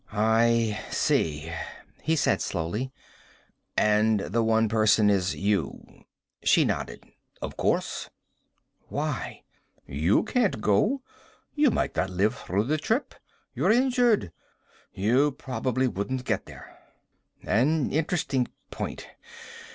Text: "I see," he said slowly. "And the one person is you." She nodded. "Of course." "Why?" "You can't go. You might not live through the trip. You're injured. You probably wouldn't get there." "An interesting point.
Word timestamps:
"I 0.11 0.81
see," 0.89 1.51
he 2.01 2.15
said 2.15 2.41
slowly. 2.41 2.91
"And 3.77 4.19
the 4.19 4.41
one 4.41 4.67
person 4.67 5.11
is 5.11 5.35
you." 5.35 6.05
She 6.41 6.65
nodded. 6.65 7.03
"Of 7.39 7.55
course." 7.55 8.09
"Why?" 8.87 9.43
"You 9.85 10.23
can't 10.23 10.59
go. 10.59 11.03
You 11.53 11.69
might 11.69 11.95
not 11.95 12.09
live 12.09 12.33
through 12.33 12.63
the 12.63 12.79
trip. 12.79 13.13
You're 13.53 13.71
injured. 13.71 14.31
You 14.91 15.33
probably 15.33 15.87
wouldn't 15.87 16.25
get 16.25 16.47
there." 16.47 16.79
"An 17.43 17.91
interesting 17.93 18.47
point. 18.71 19.05